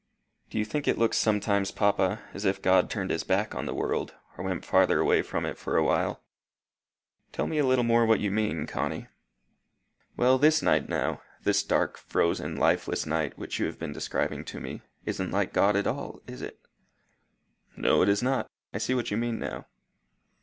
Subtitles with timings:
[0.49, 3.73] "Don't you think it looks sometimes, papa, as if God turned his back on the
[3.75, 6.23] world, or went farther away from it for a while?"
[7.31, 9.09] "Tell me a little more what you mean, Connie."
[10.17, 14.59] "Well, this night now, this dark, frozen, lifeless night, which you have been describing to
[14.59, 16.59] me, isn't like God at all is it?"
[17.77, 18.49] "No, it is not.
[18.73, 19.67] I see what you mean now."